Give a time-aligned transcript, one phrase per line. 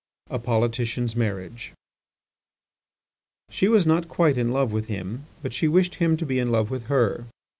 [0.31, 0.37] IV.
[0.37, 1.73] A POLITICIAN'S MARRIAGE
[3.51, 6.51] She was not quite in love with him, but she wished him to be in
[6.51, 7.27] love with her.